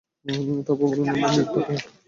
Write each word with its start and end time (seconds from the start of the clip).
তারপর 0.65 0.75
বললেন, 0.81 1.07
আমরা 1.13 1.29
নীরব 1.29 1.49
থাকলাম। 1.55 1.79